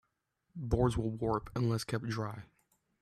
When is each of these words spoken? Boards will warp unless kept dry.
Boards 0.55 0.97
will 0.97 1.11
warp 1.11 1.51
unless 1.55 1.83
kept 1.83 2.05
dry. 2.07 2.45